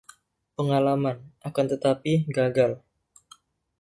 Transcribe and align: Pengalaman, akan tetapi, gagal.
Pengalaman, 0.57 1.17
akan 1.47 1.65
tetapi, 1.77 2.13
gagal. 2.35 2.71